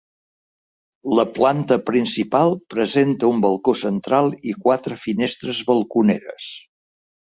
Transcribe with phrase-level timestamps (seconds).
[1.19, 6.55] La planta principal presenta un balcó central i quatre finestres balconeres.